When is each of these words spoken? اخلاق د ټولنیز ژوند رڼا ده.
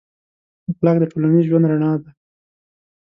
اخلاق 0.71 0.97
د 0.99 1.03
ټولنیز 1.11 1.43
ژوند 1.49 1.69
رڼا 1.71 1.91
ده. 2.03 2.09